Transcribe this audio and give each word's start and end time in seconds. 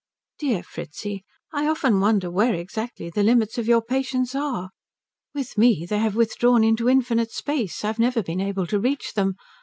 "Dear 0.39 0.63
Fritzi, 0.63 1.23
I 1.53 1.67
often 1.67 1.99
wonder 1.99 2.31
where 2.31 2.55
exactly 2.55 3.11
the 3.11 3.21
limits 3.21 3.59
of 3.59 3.67
your 3.67 3.83
patience 3.83 4.33
are. 4.33 4.71
With 5.35 5.59
me 5.59 5.85
they 5.87 5.99
have 5.99 6.15
withdrawn 6.15 6.63
into 6.63 6.89
infinite 6.89 7.29
space 7.31 7.85
I've 7.85 7.99
never 7.99 8.23
been 8.23 8.41
able 8.41 8.65
to 8.65 8.79
reach 8.79 9.13
them. 9.13 9.35